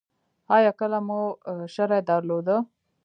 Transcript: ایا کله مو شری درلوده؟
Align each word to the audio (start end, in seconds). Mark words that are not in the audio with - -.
ایا 0.55 0.71
کله 0.79 0.99
مو 1.07 1.21
شری 1.73 1.99
درلوده؟ 2.07 2.57